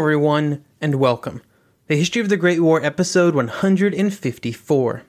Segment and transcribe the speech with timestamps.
[0.00, 1.42] Everyone, and welcome.
[1.88, 5.02] The History of the Great War, episode 154.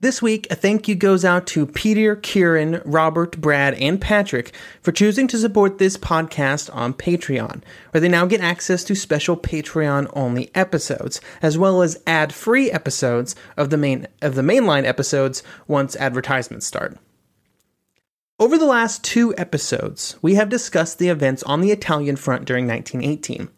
[0.00, 4.92] This week, a thank you goes out to Peter, Kieran, Robert, Brad, and Patrick for
[4.92, 10.10] choosing to support this podcast on Patreon, where they now get access to special Patreon
[10.12, 15.42] only episodes, as well as ad free episodes of the main of the mainline episodes
[15.66, 16.98] once advertisements start.
[18.40, 22.68] Over the last two episodes, we have discussed the events on the Italian front during
[22.68, 23.48] 1918.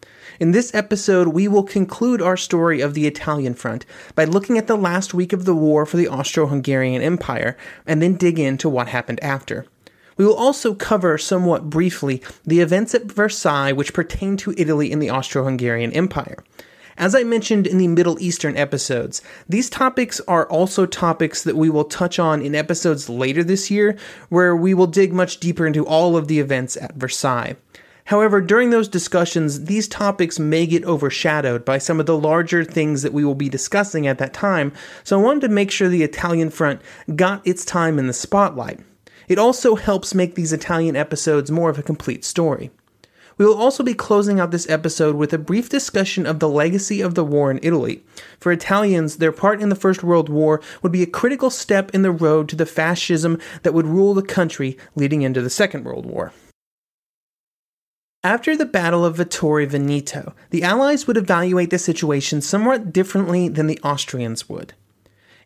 [0.41, 4.69] In this episode, we will conclude our story of the Italian front by looking at
[4.69, 8.67] the last week of the war for the Austro Hungarian Empire and then dig into
[8.67, 9.67] what happened after.
[10.17, 15.03] We will also cover somewhat briefly the events at Versailles which pertain to Italy and
[15.03, 16.43] the Austro Hungarian Empire.
[16.97, 21.69] As I mentioned in the Middle Eastern episodes, these topics are also topics that we
[21.69, 23.99] will touch on in episodes later this year,
[24.31, 27.57] where we will dig much deeper into all of the events at Versailles.
[28.05, 33.03] However, during those discussions, these topics may get overshadowed by some of the larger things
[33.03, 34.73] that we will be discussing at that time,
[35.05, 36.81] so I wanted to make sure the Italian front
[37.15, 38.81] got its time in the spotlight.
[39.29, 42.71] It also helps make these Italian episodes more of a complete story.
[43.41, 47.01] We will also be closing out this episode with a brief discussion of the legacy
[47.01, 48.05] of the war in Italy.
[48.39, 52.03] For Italians, their part in the First World War would be a critical step in
[52.03, 56.05] the road to the fascism that would rule the country leading into the Second World
[56.05, 56.35] War.
[58.23, 63.67] After the Battle of Vittorio Veneto, the Allies would evaluate the situation somewhat differently than
[63.67, 64.75] the Austrians would.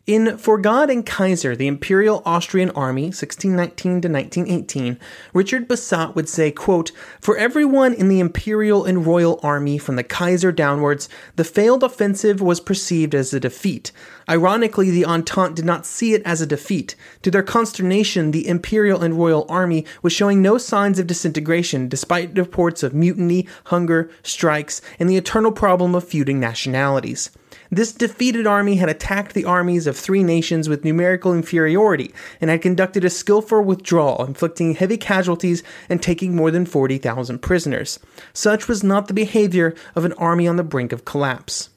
[0.07, 4.99] In For God and Kaiser, the Imperial Austrian Army, 1619 to 1918,
[5.33, 10.03] Richard Bassett would say, quote, For everyone in the Imperial and Royal Army, from the
[10.03, 13.91] Kaiser downwards, the failed offensive was perceived as a defeat.
[14.29, 16.95] Ironically, the Entente did not see it as a defeat.
[17.23, 22.37] To their consternation, the Imperial and Royal Army was showing no signs of disintegration, despite
[22.37, 27.31] reports of mutiny, hunger, strikes, and the eternal problem of feuding nationalities.
[27.69, 32.61] This defeated army had attacked the armies of three nations with numerical inferiority and had
[32.61, 37.99] conducted a skillful withdrawal, inflicting heavy casualties and taking more than 40,000 prisoners.
[38.33, 41.69] Such was not the behavior of an army on the brink of collapse.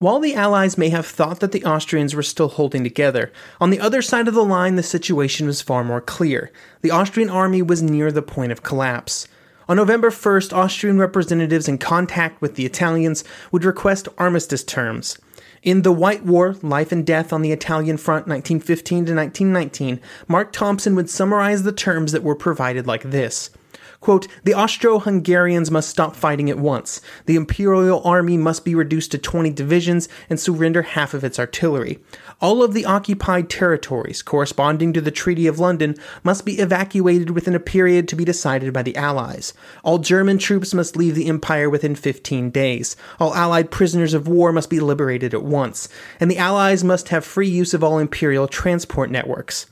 [0.00, 3.80] While the Allies may have thought that the Austrians were still holding together, on the
[3.80, 6.52] other side of the line the situation was far more clear.
[6.82, 9.26] The Austrian army was near the point of collapse.
[9.70, 15.18] On November 1st, Austrian representatives in contact with the Italians would request armistice terms.
[15.62, 20.52] In The White War Life and Death on the Italian Front 1915 to 1919, Mark
[20.52, 23.50] Thompson would summarize the terms that were provided like this.
[24.00, 27.00] Quote, the Austro Hungarians must stop fighting at once.
[27.26, 31.98] The Imperial Army must be reduced to 20 divisions and surrender half of its artillery.
[32.40, 37.56] All of the occupied territories, corresponding to the Treaty of London, must be evacuated within
[37.56, 39.52] a period to be decided by the Allies.
[39.82, 42.94] All German troops must leave the Empire within 15 days.
[43.18, 45.88] All Allied prisoners of war must be liberated at once.
[46.20, 49.66] And the Allies must have free use of all Imperial transport networks.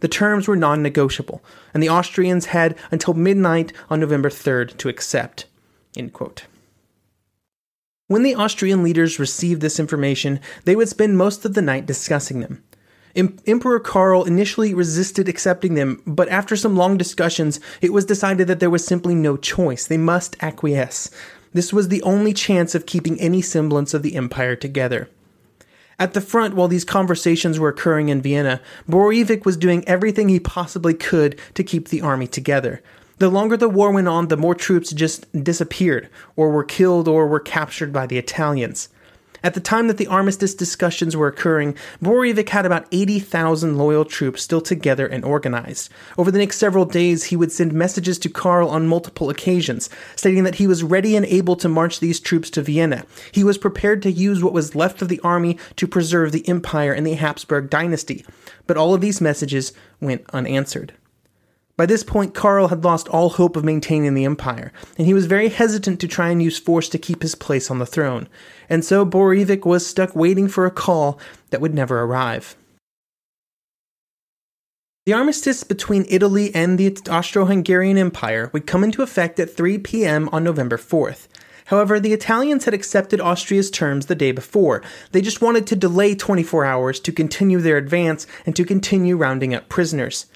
[0.00, 4.88] The terms were non negotiable, and the Austrians had until midnight on November 3rd to
[4.88, 5.46] accept.
[8.06, 12.40] When the Austrian leaders received this information, they would spend most of the night discussing
[12.40, 12.62] them.
[13.14, 18.46] Em- Emperor Karl initially resisted accepting them, but after some long discussions, it was decided
[18.48, 19.86] that there was simply no choice.
[19.86, 21.10] They must acquiesce.
[21.52, 25.08] This was the only chance of keeping any semblance of the empire together.
[26.00, 30.40] At the front, while these conversations were occurring in Vienna, Boroević was doing everything he
[30.40, 32.80] possibly could to keep the army together.
[33.18, 37.26] The longer the war went on, the more troops just disappeared, or were killed, or
[37.26, 38.88] were captured by the Italians.
[39.42, 44.42] At the time that the armistice discussions were occurring, Boroević had about 80,000 loyal troops
[44.42, 45.90] still together and organized.
[46.18, 50.44] Over the next several days, he would send messages to Karl on multiple occasions, stating
[50.44, 53.04] that he was ready and able to march these troops to Vienna.
[53.32, 56.92] He was prepared to use what was left of the army to preserve the empire
[56.92, 58.24] and the Habsburg dynasty.
[58.66, 60.92] But all of these messages went unanswered.
[61.80, 65.24] By this point, Karl had lost all hope of maintaining the empire, and he was
[65.24, 68.28] very hesitant to try and use force to keep his place on the throne.
[68.68, 71.18] And so Boroević was stuck waiting for a call
[71.48, 72.54] that would never arrive.
[75.06, 79.78] The armistice between Italy and the Austro Hungarian Empire would come into effect at 3
[79.78, 80.28] p.m.
[80.32, 81.28] on November 4th.
[81.64, 84.82] However, the Italians had accepted Austria's terms the day before.
[85.12, 89.54] They just wanted to delay 24 hours to continue their advance and to continue rounding
[89.54, 90.26] up prisoners.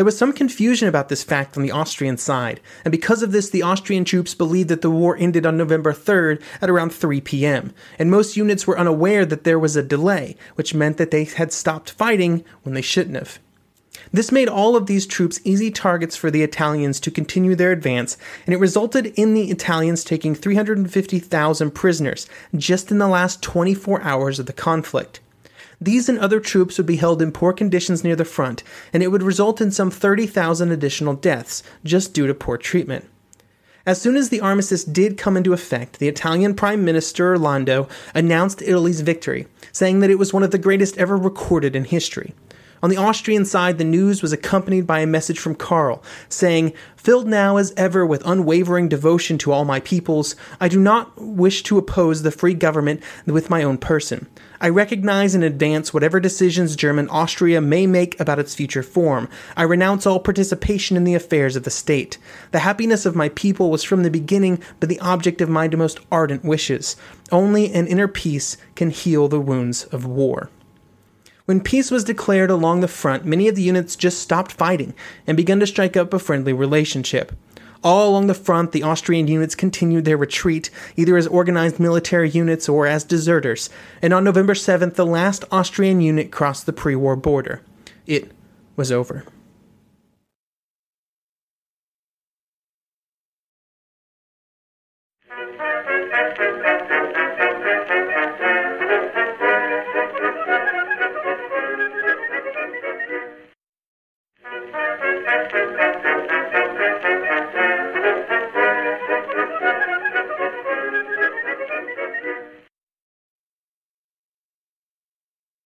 [0.00, 3.50] There was some confusion about this fact on the Austrian side, and because of this,
[3.50, 7.74] the Austrian troops believed that the war ended on November 3rd at around 3 p.m.,
[7.98, 11.52] and most units were unaware that there was a delay, which meant that they had
[11.52, 13.40] stopped fighting when they shouldn't have.
[14.10, 18.16] This made all of these troops easy targets for the Italians to continue their advance,
[18.46, 22.26] and it resulted in the Italians taking 350,000 prisoners
[22.56, 25.20] just in the last 24 hours of the conflict.
[25.80, 28.62] These and other troops would be held in poor conditions near the front,
[28.92, 33.06] and it would result in some 30,000 additional deaths just due to poor treatment.
[33.86, 38.60] As soon as the armistice did come into effect, the Italian Prime Minister Orlando announced
[38.60, 42.34] Italy's victory, saying that it was one of the greatest ever recorded in history.
[42.82, 47.26] On the Austrian side, the news was accompanied by a message from Karl, saying, Filled
[47.26, 51.76] now as ever with unwavering devotion to all my peoples, I do not wish to
[51.76, 54.28] oppose the free government with my own person.
[54.62, 59.28] I recognize in advance whatever decisions German Austria may make about its future form.
[59.58, 62.16] I renounce all participation in the affairs of the state.
[62.50, 66.00] The happiness of my people was from the beginning but the object of my most
[66.10, 66.96] ardent wishes.
[67.30, 70.50] Only an inner peace can heal the wounds of war.
[71.50, 74.94] When peace was declared along the front, many of the units just stopped fighting
[75.26, 77.32] and began to strike up a friendly relationship.
[77.82, 82.68] All along the front, the Austrian units continued their retreat, either as organized military units
[82.68, 83.68] or as deserters,
[84.00, 87.62] and on November 7th, the last Austrian unit crossed the pre war border.
[88.06, 88.30] It
[88.76, 89.24] was over.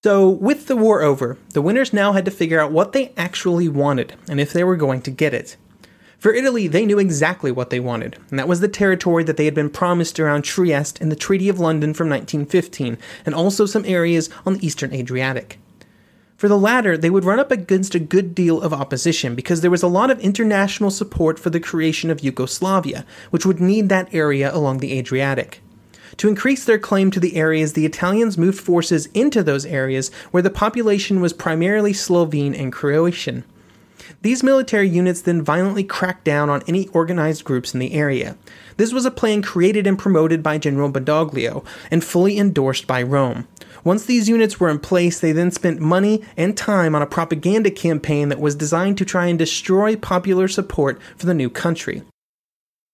[0.05, 3.71] So, with the war over, the winners now had to figure out what they actually
[3.71, 5.57] wanted and if they were going to get it.
[6.19, 9.47] For Italy, they knew exactly what they wanted, and that was the territory that they
[9.47, 13.87] had been promised around Trieste in the Treaty of London from 1915, and also some
[13.87, 15.59] areas on the eastern Adriatic.
[16.37, 19.71] For the latter, they would run up against a good deal of opposition because there
[19.71, 24.13] was a lot of international support for the creation of Yugoslavia, which would need that
[24.13, 25.63] area along the Adriatic.
[26.19, 30.43] To increase their claim to the areas, the Italians moved forces into those areas where
[30.43, 33.45] the population was primarily Slovene and Croatian.
[34.23, 38.37] These military units then violently cracked down on any organized groups in the area.
[38.77, 43.47] This was a plan created and promoted by General Badoglio and fully endorsed by Rome.
[43.83, 47.71] Once these units were in place, they then spent money and time on a propaganda
[47.71, 52.03] campaign that was designed to try and destroy popular support for the new country.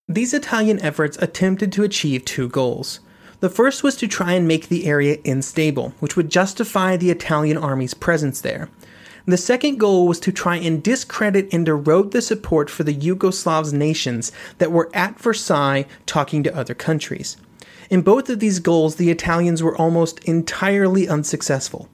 [0.09, 2.99] These Italian efforts attempted to achieve two goals.
[3.41, 7.57] The first was to try and make the area unstable, which would justify the Italian
[7.57, 8.69] army's presence there.
[9.27, 13.73] The second goal was to try and discredit and erode the support for the Yugoslav
[13.73, 17.39] nations that were at Versailles talking to other countries.
[17.89, 21.89] In both of these goals, the Italians were almost entirely unsuccessful.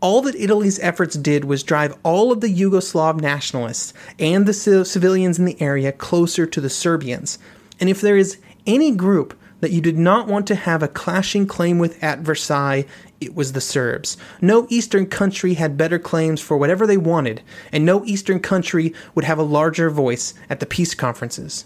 [0.00, 5.38] All that Italy's efforts did was drive all of the Yugoslav nationalists and the civilians
[5.38, 7.38] in the area closer to the Serbians.
[7.80, 11.46] And if there is any group that you did not want to have a clashing
[11.46, 12.84] claim with at Versailles,
[13.18, 14.18] it was the Serbs.
[14.42, 17.40] No Eastern country had better claims for whatever they wanted,
[17.72, 21.64] and no Eastern country would have a larger voice at the peace conferences.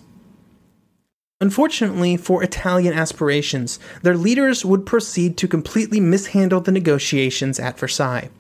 [1.40, 8.30] Unfortunately for Italian aspirations, their leaders would proceed to completely mishandle the negotiations at Versailles.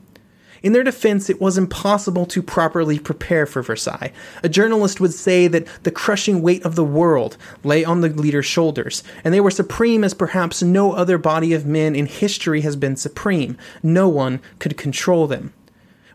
[0.62, 4.12] In their defense, it was impossible to properly prepare for Versailles.
[4.42, 8.46] A journalist would say that the crushing weight of the world lay on the leader's
[8.46, 12.76] shoulders, and they were supreme as perhaps no other body of men in history has
[12.76, 13.56] been supreme.
[13.82, 15.52] No one could control them.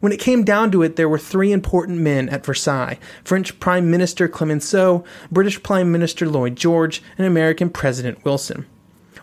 [0.01, 3.89] When it came down to it, there were three important men at Versailles French Prime
[3.89, 8.65] Minister Clemenceau, British Prime Minister Lloyd George, and American President Wilson.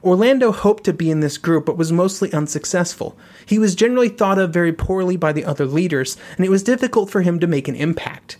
[0.03, 3.17] Orlando hoped to be in this group but was mostly unsuccessful.
[3.45, 7.11] He was generally thought of very poorly by the other leaders, and it was difficult
[7.11, 8.39] for him to make an impact.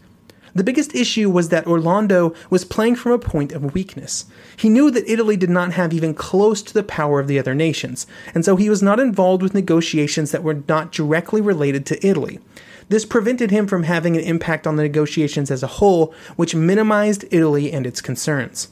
[0.55, 4.25] The biggest issue was that Orlando was playing from a point of weakness.
[4.57, 7.55] He knew that Italy did not have even close to the power of the other
[7.55, 12.07] nations, and so he was not involved with negotiations that were not directly related to
[12.07, 12.41] Italy.
[12.89, 17.25] This prevented him from having an impact on the negotiations as a whole, which minimized
[17.31, 18.69] Italy and its concerns.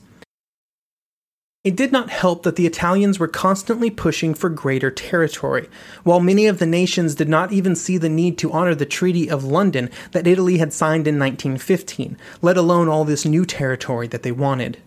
[1.69, 5.69] It did not help that the Italians were constantly pushing for greater territory,
[6.03, 9.29] while many of the nations did not even see the need to honor the Treaty
[9.29, 14.23] of London that Italy had signed in 1915, let alone all this new territory that
[14.23, 14.79] they wanted.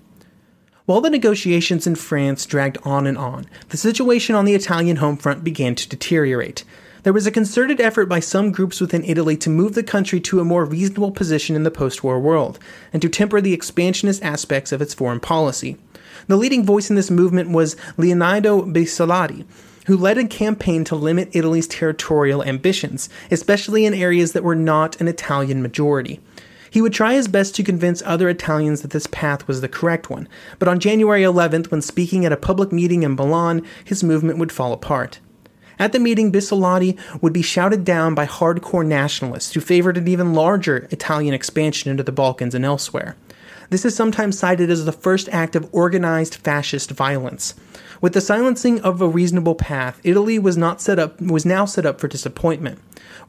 [0.87, 5.17] While the negotiations in France dragged on and on, the situation on the Italian home
[5.17, 6.63] front began to deteriorate.
[7.03, 10.39] There was a concerted effort by some groups within Italy to move the country to
[10.39, 12.57] a more reasonable position in the post war world,
[12.91, 15.77] and to temper the expansionist aspects of its foreign policy.
[16.27, 19.45] The leading voice in this movement was Leonardo Bissolati,
[19.87, 24.99] who led a campaign to limit Italy's territorial ambitions, especially in areas that were not
[25.01, 26.19] an Italian majority.
[26.69, 30.09] He would try his best to convince other Italians that this path was the correct
[30.09, 34.39] one, but on January 11th, when speaking at a public meeting in Milan, his movement
[34.39, 35.19] would fall apart.
[35.77, 40.33] At the meeting, Bissolati would be shouted down by hardcore nationalists who favored an even
[40.33, 43.17] larger Italian expansion into the Balkans and elsewhere.
[43.71, 47.55] This is sometimes cited as the first act of organized fascist violence.
[48.01, 51.85] With the silencing of a reasonable path, Italy was not set up was now set
[51.85, 52.79] up for disappointment.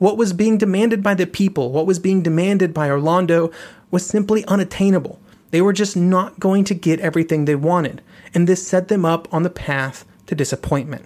[0.01, 3.53] What was being demanded by the people, what was being demanded by Orlando
[3.93, 5.21] was simply unattainable.
[5.53, 8.03] They were just not going to get everything they wanted,
[8.35, 11.05] and this set them up on the path to disappointment.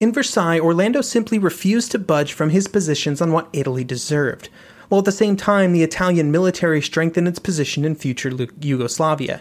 [0.00, 4.48] In Versailles, Orlando simply refused to budge from his positions on what Italy deserved
[4.92, 8.30] while at the same time the Italian military strengthened its position in future
[8.60, 9.40] Yugoslavia.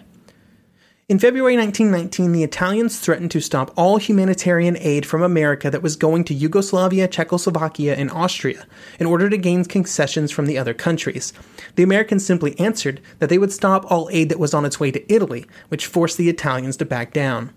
[1.10, 5.98] In February 1919, the Italians threatened to stop all humanitarian aid from America that was
[5.98, 8.66] going to Yugoslavia, Czechoslovakia, and Austria
[8.98, 11.34] in order to gain concessions from the other countries.
[11.76, 14.90] The Americans simply answered that they would stop all aid that was on its way
[14.92, 17.52] to Italy, which forced the Italians to back down.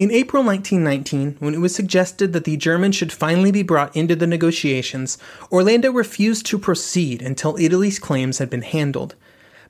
[0.00, 4.16] In April 1919, when it was suggested that the Germans should finally be brought into
[4.16, 5.18] the negotiations,
[5.52, 9.14] Orlando refused to proceed until Italy's claims had been handled.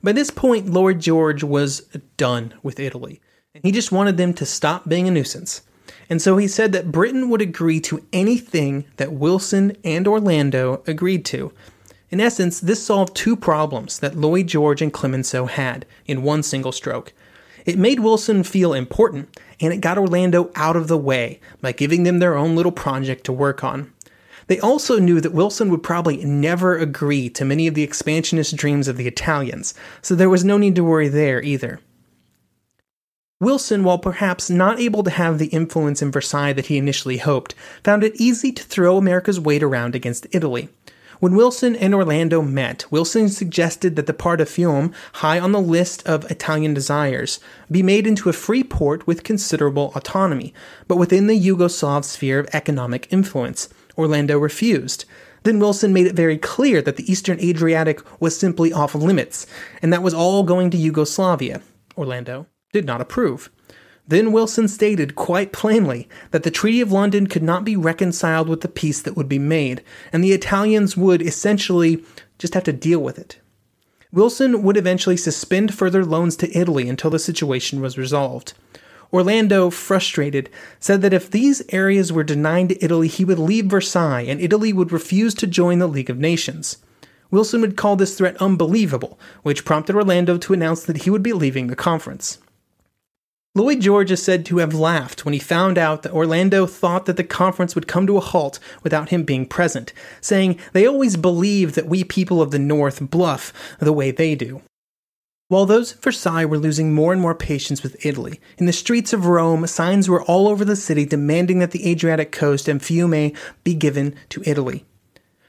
[0.01, 1.81] By this point, Lloyd George was
[2.17, 3.21] done with Italy,
[3.53, 5.61] and he just wanted them to stop being a nuisance.
[6.09, 11.23] And so he said that Britain would agree to anything that Wilson and Orlando agreed
[11.25, 11.53] to.
[12.09, 16.71] In essence, this solved two problems that Lloyd George and Clemenceau had in one single
[16.71, 17.13] stroke.
[17.63, 22.03] It made Wilson feel important, and it got Orlando out of the way by giving
[22.03, 23.91] them their own little project to work on.
[24.47, 28.87] They also knew that Wilson would probably never agree to many of the expansionist dreams
[28.87, 31.79] of the Italians, so there was no need to worry there either.
[33.41, 37.53] Wilson, while perhaps not able to have the influence in Versailles that he initially hoped,
[37.83, 40.69] found it easy to throw America's weight around against Italy.
[41.19, 45.61] When Wilson and Orlando met, Wilson suggested that the part of Fiume, high on the
[45.61, 47.39] list of Italian desires,
[47.71, 50.53] be made into a free port with considerable autonomy,
[50.87, 53.69] but within the Yugoslav sphere of economic influence.
[53.97, 55.05] Orlando refused.
[55.43, 59.47] Then Wilson made it very clear that the Eastern Adriatic was simply off limits,
[59.81, 61.61] and that was all going to Yugoslavia.
[61.97, 63.49] Orlando did not approve.
[64.07, 68.61] Then Wilson stated quite plainly that the Treaty of London could not be reconciled with
[68.61, 69.83] the peace that would be made,
[70.13, 72.03] and the Italians would essentially
[72.37, 73.39] just have to deal with it.
[74.11, 78.53] Wilson would eventually suspend further loans to Italy until the situation was resolved.
[79.11, 84.21] Orlando, frustrated, said that if these areas were denied to Italy, he would leave Versailles
[84.21, 86.77] and Italy would refuse to join the League of Nations.
[87.31, 91.33] Wilson would call this threat unbelievable, which prompted Orlando to announce that he would be
[91.33, 92.37] leaving the conference.
[93.57, 97.15] Lloyd George is said to have laughed when he found out that Orlando thought that
[97.15, 101.73] the conference would come to a halt without him being present, saying, They always believe
[101.75, 104.61] that we people of the North bluff the way they do.
[105.47, 109.13] While those at Versailles were losing more and more patience with Italy, in the streets
[109.13, 113.33] of Rome, signs were all over the city demanding that the Adriatic coast and Fiume
[113.63, 114.83] be given to Italy.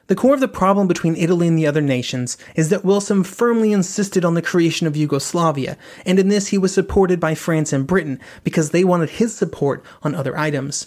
[0.09, 3.73] The core of the problem between Italy and the other nations is that Wilson firmly
[3.73, 7.87] insisted on the creation of Yugoslavia, and in this he was supported by France and
[7.87, 10.87] Britain because they wanted his support on other items.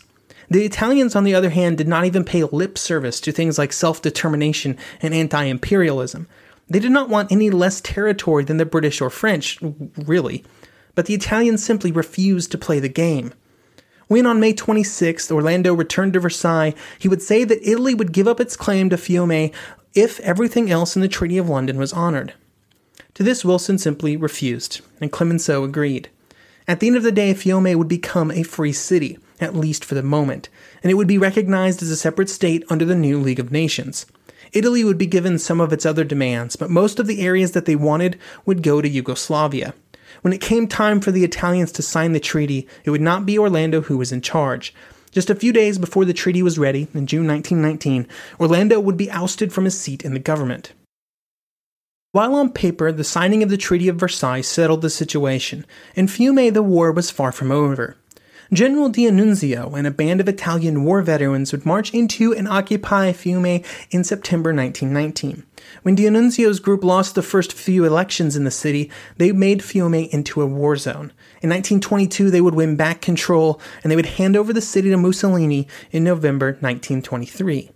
[0.49, 3.73] The Italians, on the other hand, did not even pay lip service to things like
[3.73, 6.27] self determination and anti imperialism.
[6.69, 9.59] They did not want any less territory than the British or French,
[9.97, 10.45] really,
[10.95, 13.33] but the Italians simply refused to play the game.
[14.10, 18.28] When on May 26th Orlando returned to Versailles, he would say that Italy would give
[18.28, 19.54] up its claim to Fiume
[19.94, 22.34] if everything else in the Treaty of London was honored.
[23.13, 26.10] To this Wilson simply refused, and Clemenceau agreed.
[26.68, 29.94] At the end of the day, Fiume would become a free city, at least for
[29.94, 30.50] the moment,
[30.82, 34.08] and it would be recognized as a separate state under the new League of Nations.
[34.54, 37.66] Italy would be given some of its other demands, but most of the areas that
[37.66, 39.75] they wanted would go to Yugoslavia.
[40.22, 43.38] When it came time for the Italians to sign the treaty, it would not be
[43.38, 44.74] Orlando who was in charge.
[45.12, 48.08] Just a few days before the treaty was ready, in June 1919,
[48.39, 50.74] Orlando would be ousted from his seat in the government.
[52.12, 56.51] While on paper, the signing of the Treaty of Versailles settled the situation, in Fiume
[56.54, 57.98] the war was far from over.
[58.51, 63.63] General D'Annunzio and a band of Italian war veterans would march into and occupy Fiume
[63.91, 65.44] in September 1919.
[65.84, 70.41] When D'Annunzio's group lost the first few elections in the city, they made Fiume into
[70.41, 71.13] a war zone.
[71.44, 74.98] In 1922, they would win back control and they would hand over the city to
[74.98, 77.70] Mussolini in November 1923.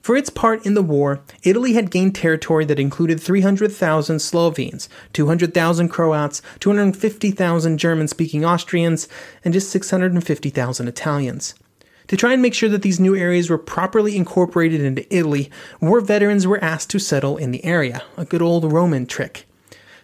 [0.00, 5.88] For its part in the war, Italy had gained territory that included 300,000 Slovenes, 200,000
[5.88, 9.08] Croats, 250,000 German speaking Austrians,
[9.44, 11.54] and just 650,000 Italians.
[12.06, 15.50] To try and make sure that these new areas were properly incorporated into Italy,
[15.80, 19.47] war veterans were asked to settle in the area, a good old Roman trick.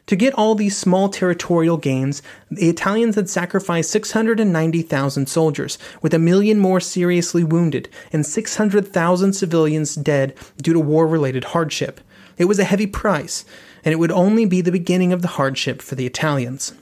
[0.07, 2.21] To get all these small territorial gains,
[2.51, 9.95] the Italians had sacrificed 690,000 soldiers, with a million more seriously wounded and 600,000 civilians
[9.95, 12.03] dead due to war related hardship.
[12.37, 13.47] It was a heavy price,
[13.83, 16.75] and it would only be the beginning of the hardship for the Italians.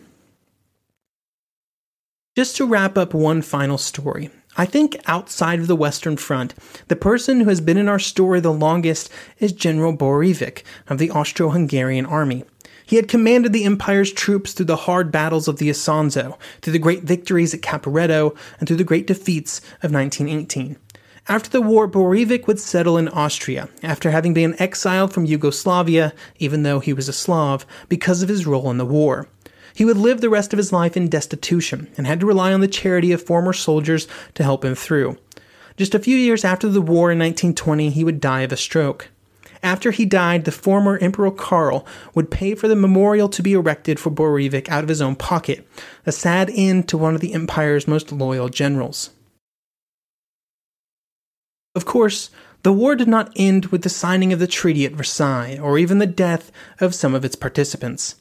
[2.34, 6.54] Just to wrap up one final story, I think outside of the Western Front,
[6.88, 11.10] the person who has been in our story the longest is General Boroević of the
[11.10, 12.44] Austro Hungarian army.
[12.92, 16.78] He had commanded the Empire's troops through the hard battles of the Isonzo, through the
[16.78, 20.76] great victories at Caporetto, and through the great defeats of 1918.
[21.26, 26.64] After the war, Boroević would settle in Austria, after having been exiled from Yugoslavia, even
[26.64, 29.26] though he was a Slav, because of his role in the war.
[29.72, 32.60] He would live the rest of his life in destitution and had to rely on
[32.60, 35.16] the charity of former soldiers to help him through.
[35.78, 39.08] Just a few years after the war in 1920, he would die of a stroke.
[39.62, 44.00] After he died, the former Emperor Karl would pay for the memorial to be erected
[44.00, 45.66] for Boroević out of his own pocket,
[46.04, 49.10] a sad end to one of the empire's most loyal generals.
[51.74, 52.30] Of course,
[52.64, 55.98] the war did not end with the signing of the treaty at Versailles, or even
[55.98, 56.50] the death
[56.80, 58.16] of some of its participants.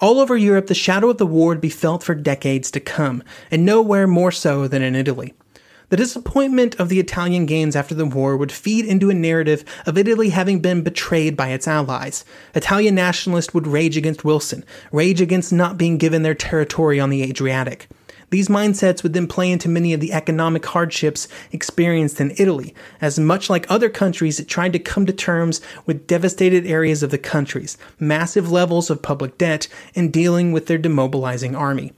[0.00, 3.22] All over Europe, the shadow of the war would be felt for decades to come,
[3.50, 5.34] and nowhere more so than in Italy.
[5.90, 9.96] The disappointment of the Italian gains after the war would feed into a narrative of
[9.96, 12.26] Italy having been betrayed by its allies.
[12.54, 17.22] Italian nationalists would rage against Wilson, rage against not being given their territory on the
[17.22, 17.88] Adriatic.
[18.28, 23.18] These mindsets would then play into many of the economic hardships experienced in Italy, as
[23.18, 27.16] much like other countries, it tried to come to terms with devastated areas of the
[27.16, 31.92] countries, massive levels of public debt, and dealing with their demobilizing army.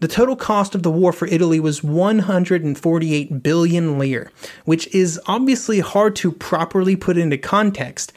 [0.00, 4.30] The total cost of the war for Italy was 148 billion lire,
[4.64, 8.12] which is obviously hard to properly put into context,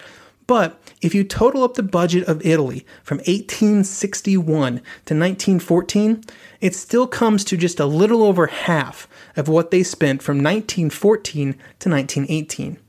[0.48, 6.24] but if you total up the budget of Italy from 1861 to 1914,
[6.62, 11.54] it still comes to just a little over half of what they spent from 1914
[11.80, 12.80] to 1918.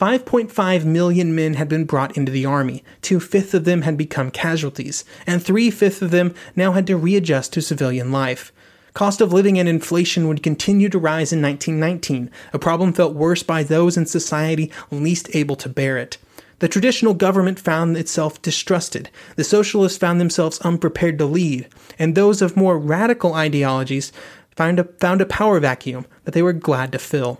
[0.00, 4.28] 5.5 million men had been brought into the army, two fifths of them had become
[4.28, 8.52] casualties, and three fifths of them now had to readjust to civilian life.
[8.92, 13.44] Cost of living and inflation would continue to rise in 1919, a problem felt worse
[13.44, 16.18] by those in society least able to bear it.
[16.58, 21.68] The traditional government found itself distrusted, the socialists found themselves unprepared to lead,
[22.00, 24.10] and those of more radical ideologies
[24.56, 27.38] found a, found a power vacuum that they were glad to fill.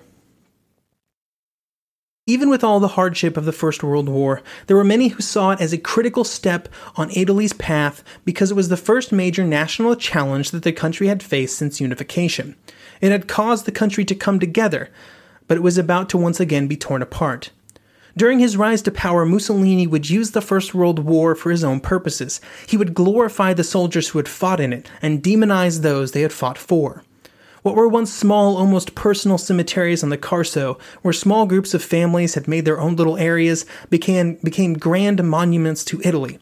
[2.27, 5.51] Even with all the hardship of the First World War, there were many who saw
[5.51, 9.95] it as a critical step on Italy's path because it was the first major national
[9.95, 12.57] challenge that the country had faced since unification.
[13.03, 14.89] It had caused the country to come together,
[15.49, 17.51] but it was about to once again be torn apart.
[18.17, 21.79] During his rise to power, Mussolini would use the First World War for his own
[21.79, 22.41] purposes.
[22.67, 26.33] He would glorify the soldiers who had fought in it and demonize those they had
[26.33, 27.03] fought for.
[27.64, 32.35] What were once small, almost personal cemeteries on the Carso, where small groups of families
[32.35, 36.38] had made their own little areas, became, became grand monuments to Italy.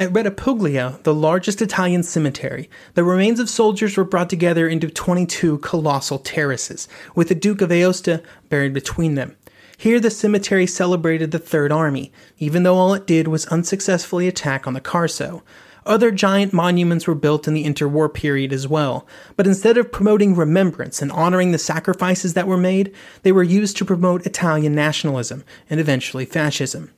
[0.00, 5.58] At Redipuglia, the largest Italian cemetery, the remains of soldiers were brought together into 22
[5.58, 9.36] colossal terraces, with the Duke of Aosta buried between them.
[9.76, 14.66] Here, the cemetery celebrated the Third Army, even though all it did was unsuccessfully attack
[14.66, 15.44] on the Carso.
[15.86, 20.34] Other giant monuments were built in the interwar period as well, but instead of promoting
[20.34, 25.44] remembrance and honoring the sacrifices that were made, they were used to promote Italian nationalism
[25.70, 26.90] and eventually fascism.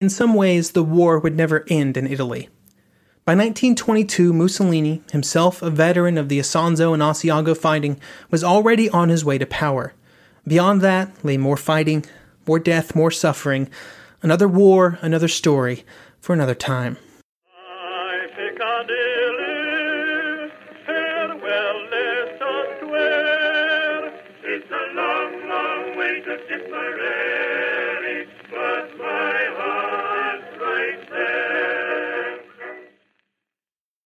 [0.00, 2.48] In some ways, the war would never end in Italy.
[3.24, 9.08] By 1922, Mussolini, himself a veteran of the Isonzo and Asiago fighting, was already on
[9.08, 9.92] his way to power.
[10.46, 12.04] Beyond that lay more fighting,
[12.46, 13.68] more death, more suffering,
[14.22, 15.84] another war, another story,
[16.20, 16.96] for another time.